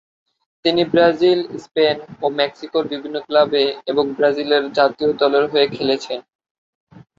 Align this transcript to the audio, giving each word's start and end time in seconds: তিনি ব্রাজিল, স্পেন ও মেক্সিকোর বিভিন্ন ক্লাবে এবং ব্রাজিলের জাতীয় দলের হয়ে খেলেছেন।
তিনি 0.65 0.81
ব্রাজিল, 0.85 1.39
স্পেন 1.63 1.95
ও 2.21 2.35
মেক্সিকোর 2.39 2.83
বিভিন্ন 2.93 3.17
ক্লাবে 3.19 3.63
এবং 3.87 4.05
ব্রাজিলের 4.17 4.63
জাতীয় 4.77 5.09
দলের 5.21 5.45
হয়ে 5.51 5.67
খেলেছেন। 5.75 6.19